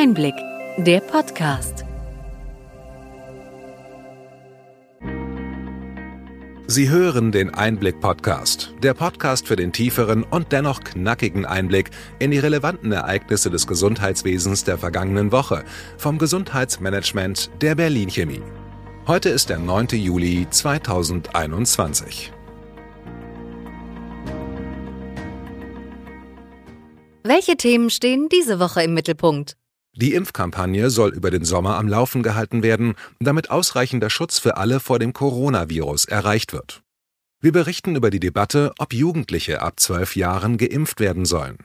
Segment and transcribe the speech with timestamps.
[0.00, 0.36] Einblick,
[0.76, 1.84] der Podcast.
[6.68, 11.90] Sie hören den Einblick-Podcast, der Podcast für den tieferen und dennoch knackigen Einblick
[12.20, 15.64] in die relevanten Ereignisse des Gesundheitswesens der vergangenen Woche
[15.96, 18.42] vom Gesundheitsmanagement der Berlin Chemie.
[19.08, 19.88] Heute ist der 9.
[19.94, 22.30] Juli 2021.
[27.24, 29.57] Welche Themen stehen diese Woche im Mittelpunkt?
[30.00, 34.78] Die Impfkampagne soll über den Sommer am Laufen gehalten werden, damit ausreichender Schutz für alle
[34.78, 36.82] vor dem Coronavirus erreicht wird.
[37.40, 41.58] Wir berichten über die Debatte, ob Jugendliche ab zwölf Jahren geimpft werden sollen.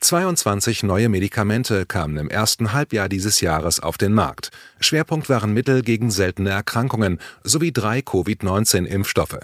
[0.00, 4.50] 22 neue Medikamente kamen im ersten Halbjahr dieses Jahres auf den Markt.
[4.80, 9.40] Schwerpunkt waren Mittel gegen seltene Erkrankungen sowie drei Covid-19-Impfstoffe.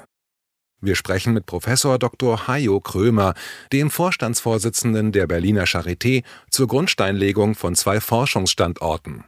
[0.84, 2.46] Wir sprechen mit Professor Dr.
[2.46, 3.32] Hajo Krömer,
[3.72, 9.24] dem Vorstandsvorsitzenden der Berliner Charité, zur Grundsteinlegung von zwei Forschungsstandorten.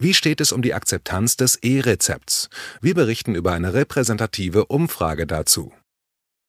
[0.00, 2.48] Wie steht es um die Akzeptanz des E-Rezepts?
[2.80, 5.72] Wir berichten über eine repräsentative Umfrage dazu.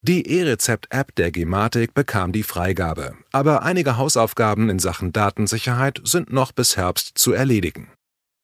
[0.02, 6.52] Die E-Rezept-App der Gematik bekam die Freigabe, aber einige Hausaufgaben in Sachen Datensicherheit sind noch
[6.52, 7.92] bis Herbst zu erledigen.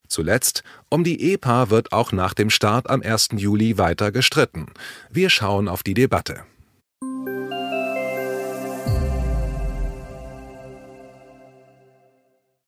[0.07, 3.29] Zuletzt, um die EPA wird auch nach dem Start am 1.
[3.37, 4.67] Juli weiter gestritten.
[5.09, 6.43] Wir schauen auf die Debatte.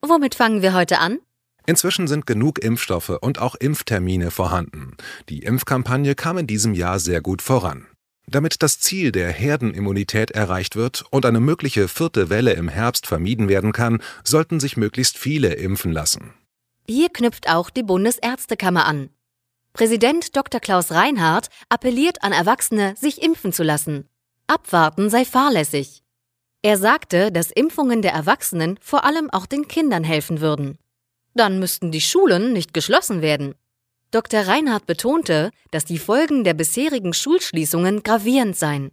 [0.01, 1.19] Womit fangen wir heute an?
[1.67, 4.97] Inzwischen sind genug Impfstoffe und auch Impftermine vorhanden.
[5.29, 7.85] Die Impfkampagne kam in diesem Jahr sehr gut voran.
[8.25, 13.49] Damit das Ziel der Herdenimmunität erreicht wird und eine mögliche vierte Welle im Herbst vermieden
[13.49, 16.33] werden kann, sollten sich möglichst viele impfen lassen.
[16.89, 19.11] Hier knüpft auch die Bundesärztekammer an.
[19.73, 20.59] Präsident Dr.
[20.59, 24.09] Klaus Reinhardt appelliert an Erwachsene, sich impfen zu lassen.
[24.47, 26.01] Abwarten sei fahrlässig.
[26.63, 30.79] Er sagte, dass Impfungen der Erwachsenen vor allem auch den Kindern helfen würden.
[31.35, 33.53] Dann müssten die Schulen nicht geschlossen werden.
[34.09, 34.47] Dr.
[34.47, 38.89] Reinhardt betonte, dass die Folgen der bisherigen Schulschließungen gravierend seien.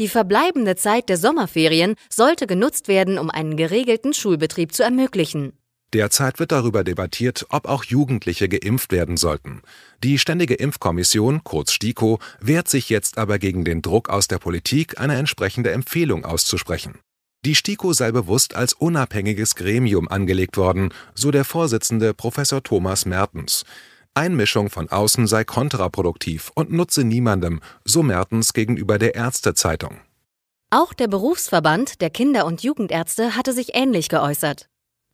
[0.00, 5.57] Die verbleibende Zeit der Sommerferien sollte genutzt werden, um einen geregelten Schulbetrieb zu ermöglichen.
[5.94, 9.62] Derzeit wird darüber debattiert, ob auch Jugendliche geimpft werden sollten.
[10.04, 15.00] Die Ständige Impfkommission, kurz STIKO, wehrt sich jetzt aber gegen den Druck aus der Politik,
[15.00, 16.98] eine entsprechende Empfehlung auszusprechen.
[17.44, 23.64] Die STIKO sei bewusst als unabhängiges Gremium angelegt worden, so der Vorsitzende Professor Thomas Mertens.
[24.12, 30.00] Einmischung von außen sei kontraproduktiv und nutze niemandem, so Mertens gegenüber der Ärztezeitung.
[30.70, 34.68] Auch der Berufsverband der Kinder- und Jugendärzte hatte sich ähnlich geäußert.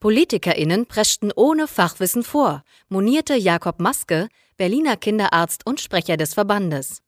[0.05, 6.99] PolitikerInnen preschten ohne Fachwissen vor, monierte Jakob Maske, Berliner Kinderarzt und Sprecher des Verbandes.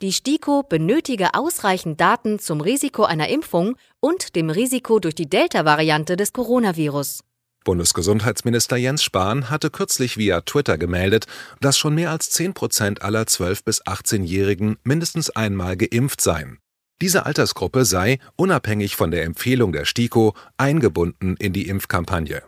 [0.00, 6.16] Die STIKO benötige ausreichend Daten zum Risiko einer Impfung und dem Risiko durch die Delta-Variante
[6.16, 7.24] des Coronavirus.
[7.64, 11.26] Bundesgesundheitsminister Jens Spahn hatte kürzlich via Twitter gemeldet,
[11.60, 16.58] dass schon mehr als 10 Prozent aller 12- bis 18-Jährigen mindestens einmal geimpft seien.
[17.02, 22.42] Diese Altersgruppe sei, unabhängig von der Empfehlung der STIKO, eingebunden in die Impfkampagne.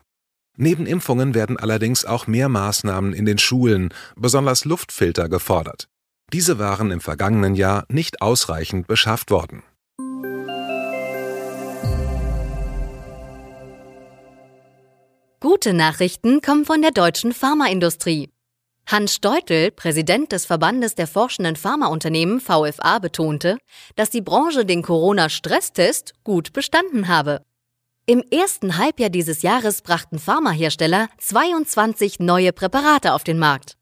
[0.57, 5.89] Neben Impfungen werden allerdings auch mehr Maßnahmen in den Schulen, besonders Luftfilter, gefordert.
[6.33, 9.63] Diese waren im vergangenen Jahr nicht ausreichend beschafft worden.
[15.41, 18.29] Gute Nachrichten kommen von der deutschen Pharmaindustrie.
[18.87, 23.59] Hans Steutel, Präsident des Verbandes der forschenden Pharmaunternehmen VFA, betonte,
[23.97, 27.43] dass die Branche den Corona-Stresstest gut bestanden habe.
[28.05, 33.77] Im ersten Halbjahr dieses Jahres brachten Pharmahersteller 22 neue Präparate auf den Markt.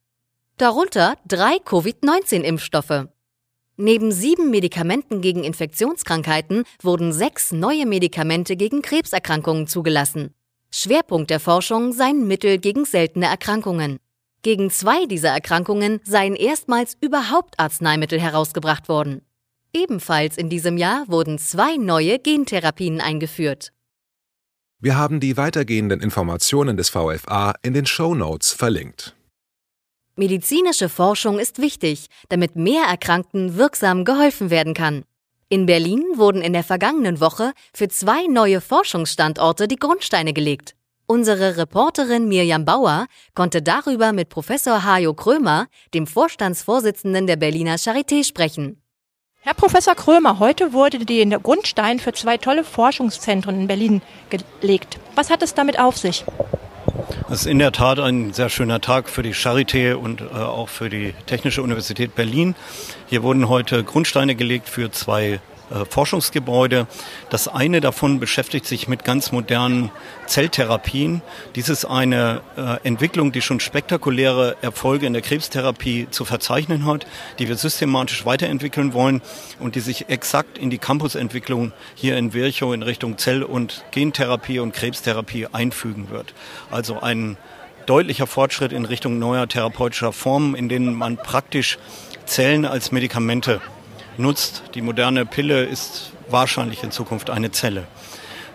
[0.59, 3.09] Darunter drei Covid-19-Impfstoffe.
[3.79, 10.35] Neben sieben Medikamenten gegen Infektionskrankheiten wurden sechs neue Medikamente gegen Krebserkrankungen zugelassen.
[10.71, 13.99] Schwerpunkt der Forschung seien Mittel gegen seltene Erkrankungen.
[14.43, 19.21] Gegen zwei dieser Erkrankungen seien erstmals überhaupt Arzneimittel herausgebracht worden.
[19.73, 23.73] Ebenfalls in diesem Jahr wurden zwei neue Gentherapien eingeführt.
[24.81, 29.15] Wir haben die weitergehenden Informationen des VFA in den Show Notes verlinkt.
[30.17, 35.05] Medizinische Forschung ist wichtig, damit mehr Erkrankten wirksam geholfen werden kann.
[35.51, 40.75] In Berlin wurden in der vergangenen Woche für zwei neue Forschungsstandorte die Grundsteine gelegt.
[41.11, 48.25] Unsere Reporterin Mirjam Bauer konnte darüber mit Professor Hajo Krömer, dem Vorstandsvorsitzenden der Berliner Charité,
[48.25, 48.81] sprechen.
[49.41, 54.03] Herr Professor Krömer, heute wurde der Grundstein für zwei tolle Forschungszentren in Berlin
[54.61, 55.01] gelegt.
[55.17, 56.25] Was hat es damit auf sich?
[57.29, 60.69] Es ist in der Tat ein sehr schöner Tag für die Charité und äh, auch
[60.69, 62.55] für die Technische Universität Berlin.
[63.09, 65.41] Hier wurden heute Grundsteine gelegt für zwei
[65.71, 66.87] äh, Forschungsgebäude.
[67.31, 69.91] Das eine davon beschäftigt sich mit ganz modernen
[70.27, 71.23] Zelltherapien.
[71.55, 77.07] Dies ist eine äh, Entwicklung, die schon spektakuläre Erfolge in der Krebstherapie zu verzeichnen hat,
[77.39, 79.23] die wir systematisch weiterentwickeln wollen
[79.59, 84.59] und die sich exakt in die Campusentwicklung hier in Virchow in Richtung Zell- und Gentherapie
[84.59, 86.35] und Krebstherapie einfügen wird.
[86.71, 87.37] Also ein
[87.87, 91.79] deutlicher Fortschritt in Richtung neuer therapeutischer Formen, in denen man praktisch
[92.25, 93.61] Zellen als Medikamente
[94.21, 94.63] nutzt.
[94.75, 97.87] Die moderne Pille ist wahrscheinlich in Zukunft eine Zelle.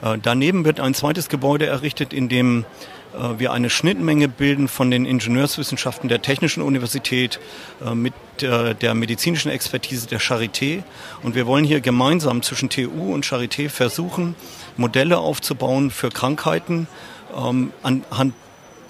[0.02, 2.66] Äh, daneben wird ein zweites Gebäude errichtet, in dem
[3.14, 7.40] äh, wir eine Schnittmenge bilden von den Ingenieurswissenschaften der Technischen Universität
[7.86, 10.84] äh, mit der medizinischen Expertise der Charité.
[11.24, 14.36] Und wir wollen hier gemeinsam zwischen TU und Charité versuchen,
[14.76, 16.90] Modelle aufzubauen für Krankheiten,
[17.34, 18.34] ähm, anhand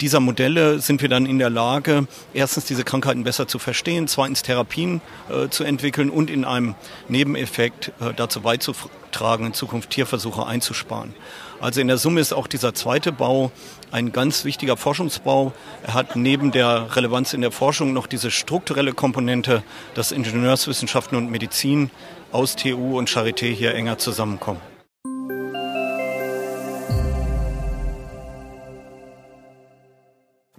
[0.00, 4.42] dieser Modelle sind wir dann in der Lage, erstens diese Krankheiten besser zu verstehen, zweitens
[4.42, 6.74] Therapien äh, zu entwickeln und in einem
[7.08, 11.14] Nebeneffekt äh, dazu beizutragen, in Zukunft Tierversuche einzusparen.
[11.60, 13.50] Also in der Summe ist auch dieser zweite Bau
[13.90, 15.52] ein ganz wichtiger Forschungsbau.
[15.86, 19.62] Er hat neben der Relevanz in der Forschung noch diese strukturelle Komponente,
[19.94, 21.90] dass Ingenieurswissenschaften und Medizin
[22.32, 24.60] aus TU und Charité hier enger zusammenkommen.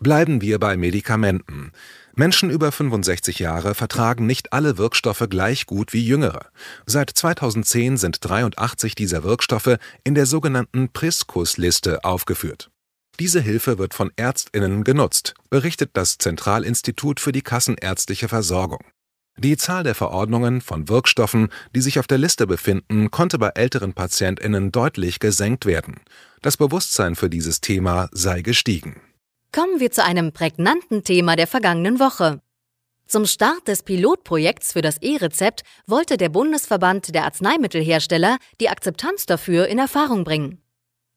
[0.07, 1.74] Bleiben wir bei Medikamenten.
[2.15, 6.45] Menschen über 65 Jahre vertragen nicht alle Wirkstoffe gleich gut wie jüngere.
[6.86, 9.75] Seit 2010 sind 83 dieser Wirkstoffe
[10.06, 12.71] in der sogenannten Priscus-Liste aufgeführt.
[13.19, 18.86] Diese Hilfe wird von Ärztinnen genutzt, berichtet das Zentralinstitut für die kassenärztliche Versorgung.
[19.38, 23.92] Die Zahl der Verordnungen von Wirkstoffen, die sich auf der Liste befinden, konnte bei älteren
[23.92, 26.00] Patientinnen deutlich gesenkt werden.
[26.42, 29.01] Das Bewusstsein für dieses Thema sei gestiegen.
[29.57, 32.42] Kommen wir zu einem prägnanten Thema der vergangenen Woche.
[33.07, 39.65] Zum Start des Pilotprojekts für das E-Rezept wollte der Bundesverband der Arzneimittelhersteller die Akzeptanz dafür
[39.65, 40.62] in Erfahrung bringen.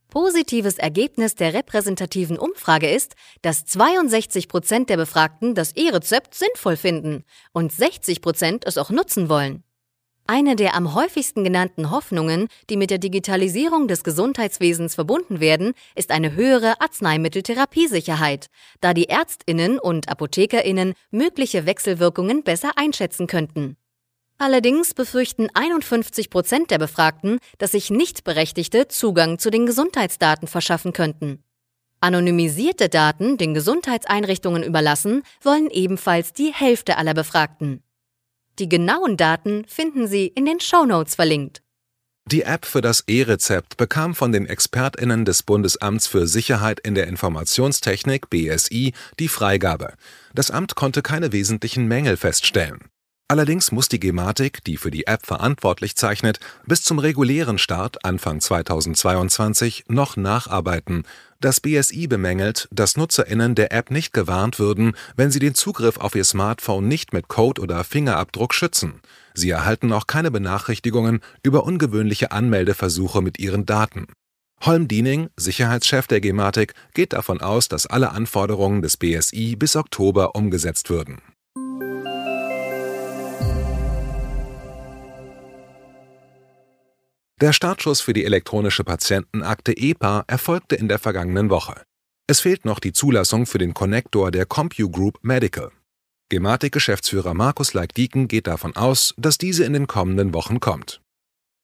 [0.09, 7.25] Positives Ergebnis der repräsentativen Umfrage ist, dass 62 Prozent der Befragten das E-Rezept sinnvoll finden
[7.53, 9.65] und 60 Prozent es auch nutzen wollen.
[10.27, 16.11] Eine der am häufigsten genannten Hoffnungen, die mit der Digitalisierung des Gesundheitswesens verbunden werden, ist
[16.13, 18.47] eine höhere Arzneimitteltherapiesicherheit,
[18.81, 23.77] da die Ärztinnen und Apothekerinnen mögliche Wechselwirkungen besser einschätzen könnten.
[24.39, 31.45] Allerdings befürchten 51 Prozent der Befragten, dass sich Nichtberechtigte Zugang zu den Gesundheitsdaten verschaffen könnten.
[32.01, 37.83] Anonymisierte Daten den Gesundheitseinrichtungen überlassen wollen ebenfalls die Hälfte aller Befragten.
[38.61, 41.63] Die genauen Daten finden Sie in den Shownotes verlinkt.
[42.31, 47.09] Die App für das E-Rezept bekam von den ExpertInnen des Bundesamts für Sicherheit in der
[47.09, 49.95] Informationstechnik BSI die Freigabe.
[50.35, 52.91] Das Amt konnte keine wesentlichen Mängel feststellen.
[53.31, 58.41] Allerdings muss die Gematik, die für die App verantwortlich zeichnet, bis zum regulären Start Anfang
[58.41, 61.05] 2022 noch nacharbeiten.
[61.39, 66.17] Das BSI bemängelt, dass NutzerInnen der App nicht gewarnt würden, wenn sie den Zugriff auf
[66.17, 69.01] ihr Smartphone nicht mit Code oder Fingerabdruck schützen.
[69.33, 74.09] Sie erhalten auch keine Benachrichtigungen über ungewöhnliche Anmeldeversuche mit ihren Daten.
[74.63, 80.35] Holm Diening, Sicherheitschef der Gematik, geht davon aus, dass alle Anforderungen des BSI bis Oktober
[80.35, 81.23] umgesetzt würden.
[87.41, 91.81] Der Startschuss für die elektronische Patientenakte EPA erfolgte in der vergangenen Woche.
[92.27, 95.71] Es fehlt noch die Zulassung für den Konnektor der CompuGroup Medical.
[96.29, 101.01] Gematik-Geschäftsführer Markus Leik-Dieken geht davon aus, dass diese in den kommenden Wochen kommt.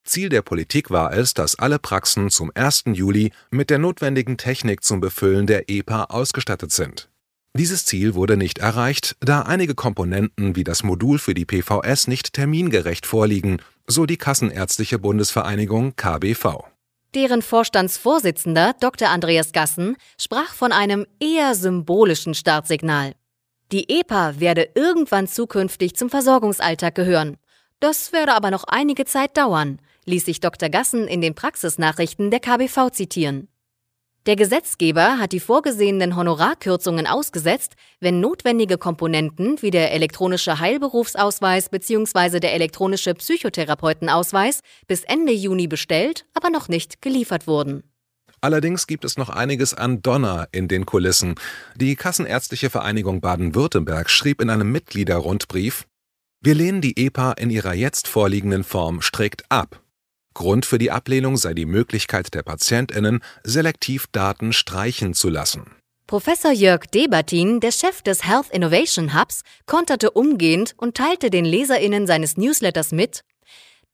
[0.03, 2.85] Ziel der Politik war es, dass alle Praxen zum 1.
[2.95, 7.11] Juli mit der notwendigen Technik zum Befüllen der EPA ausgestattet sind.
[7.53, 12.33] Dieses Ziel wurde nicht erreicht, da einige Komponenten wie das Modul für die PVS nicht
[12.33, 16.65] termingerecht vorliegen so die Kassenärztliche Bundesvereinigung KBV.
[17.15, 19.09] Deren Vorstandsvorsitzender Dr.
[19.09, 23.15] Andreas Gassen sprach von einem eher symbolischen Startsignal.
[23.73, 27.37] Die EPA werde irgendwann zukünftig zum Versorgungsalltag gehören.
[27.81, 30.69] Das werde aber noch einige Zeit dauern, ließ sich Dr.
[30.69, 33.49] Gassen in den Praxisnachrichten der KBV zitieren.
[34.27, 42.41] Der Gesetzgeber hat die vorgesehenen Honorarkürzungen ausgesetzt, wenn notwendige Komponenten wie der elektronische Heilberufsausweis bzw.
[42.41, 47.85] der elektronische Psychotherapeutenausweis bis Ende Juni bestellt, aber noch nicht geliefert wurden.
[48.41, 51.37] Allerdings gibt es noch einiges an Donner in den Kulissen.
[51.77, 55.87] Die Kassenärztliche Vereinigung Baden-Württemberg schrieb in einem Mitgliederrundbrief
[56.43, 59.86] Wir lehnen die EPA in ihrer jetzt vorliegenden Form strikt ab.
[60.37, 65.65] Grund für die Ablehnung sei die Möglichkeit der Patientinnen, selektiv Daten streichen zu lassen.
[66.07, 72.07] Professor Jörg Debatin, der Chef des Health Innovation Hubs, konterte umgehend und teilte den Leserinnen
[72.07, 73.23] seines Newsletters mit,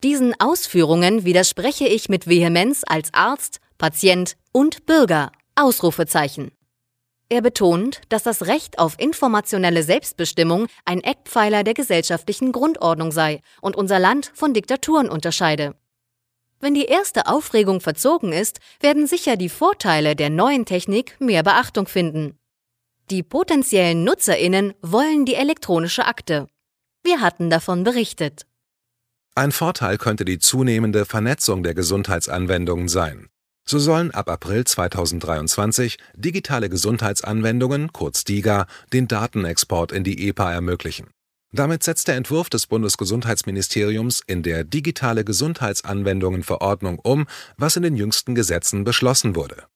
[0.02, 5.30] Diesen Ausführungen widerspreche ich mit Vehemenz als Arzt, Patient und Bürger.
[5.54, 6.50] Ausrufezeichen.
[7.28, 13.76] Er betont, dass das Recht auf informationelle Selbstbestimmung ein Eckpfeiler der gesellschaftlichen Grundordnung sei und
[13.76, 15.76] unser Land von Diktaturen unterscheide.
[16.62, 21.88] Wenn die erste Aufregung verzogen ist, werden sicher die Vorteile der neuen Technik mehr Beachtung
[21.88, 22.38] finden.
[23.10, 26.46] Die potenziellen Nutzerinnen wollen die elektronische Akte.
[27.02, 28.46] Wir hatten davon berichtet.
[29.34, 33.28] Ein Vorteil könnte die zunehmende Vernetzung der Gesundheitsanwendungen sein.
[33.64, 41.08] So sollen ab April 2023 digitale Gesundheitsanwendungen, kurz DIGA, den Datenexport in die EPA ermöglichen.
[41.54, 47.26] Damit setzt der Entwurf des Bundesgesundheitsministeriums in der Digitale Gesundheitsanwendungen-Verordnung um,
[47.58, 49.66] was in den jüngsten Gesetzen beschlossen wurde.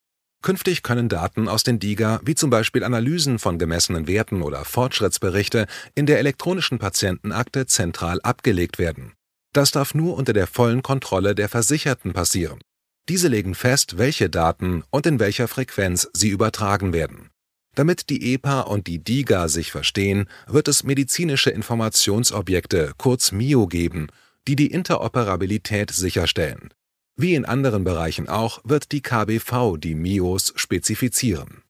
[0.42, 5.66] Künftig können Daten aus den DIGA, wie zum Beispiel Analysen von gemessenen Werten oder Fortschrittsberichte,
[5.94, 9.12] in der elektronischen Patientenakte zentral abgelegt werden.
[9.52, 12.60] Das darf nur unter der vollen Kontrolle der Versicherten passieren.
[13.08, 17.30] Diese legen fest, welche Daten und in welcher Frequenz sie übertragen werden.
[17.76, 24.06] Damit die EPA und die DIGA sich verstehen, wird es medizinische Informationsobjekte, kurz MIO, geben,
[24.48, 26.70] die die Interoperabilität sicherstellen.
[27.16, 31.62] Wie in anderen Bereichen auch, wird die KBV die MIOs spezifizieren.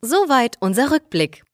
[0.00, 1.44] Soweit unser Rückblick.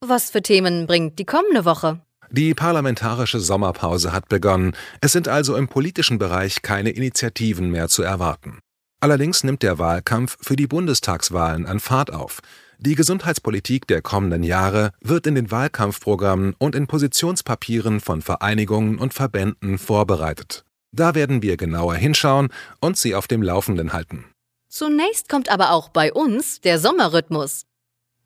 [0.00, 2.02] Was für Themen bringt die kommende Woche?
[2.32, 8.04] Die parlamentarische Sommerpause hat begonnen, es sind also im politischen Bereich keine Initiativen mehr zu
[8.04, 8.60] erwarten.
[9.00, 12.40] Allerdings nimmt der Wahlkampf für die Bundestagswahlen an Fahrt auf.
[12.78, 19.12] Die Gesundheitspolitik der kommenden Jahre wird in den Wahlkampfprogrammen und in Positionspapieren von Vereinigungen und
[19.12, 20.64] Verbänden vorbereitet.
[20.92, 24.24] Da werden wir genauer hinschauen und Sie auf dem Laufenden halten.
[24.68, 27.64] Zunächst kommt aber auch bei uns der Sommerrhythmus.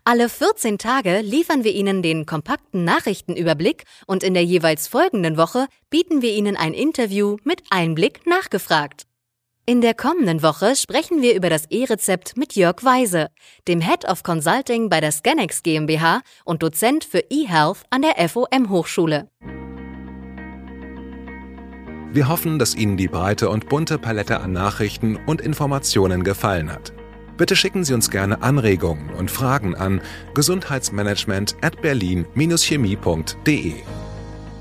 [0.06, 5.66] Alle 14 Tage liefern wir Ihnen den kompakten Nachrichtenüberblick und in der jeweils folgenden Woche
[5.88, 9.06] bieten wir Ihnen ein Interview mit Einblick nachgefragt.
[9.64, 13.28] In der kommenden Woche sprechen wir über das E-Rezept mit Jörg Weise,
[13.66, 18.68] dem Head of Consulting bei der Scanex GmbH und Dozent für eHealth an der FOM
[18.68, 19.30] Hochschule.
[22.12, 26.92] Wir hoffen, dass Ihnen die breite und bunte Palette an Nachrichten und Informationen gefallen hat.
[27.36, 30.00] Bitte schicken Sie uns gerne Anregungen und Fragen an
[30.34, 33.74] gesundheitsmanagement at berlin-chemie.de.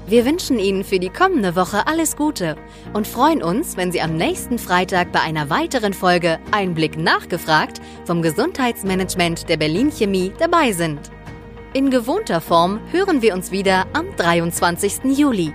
[0.06, 2.58] Wir wünschen Ihnen für die kommende Woche alles Gute
[2.92, 8.22] und freuen uns, wenn Sie am nächsten Freitag bei einer weiteren Folge Einblick nachgefragt vom
[8.22, 11.00] Gesundheitsmanagement der Berlin Chemie dabei sind.
[11.74, 15.06] In gewohnter Form hören wir uns wieder am 23.
[15.18, 15.53] Juli.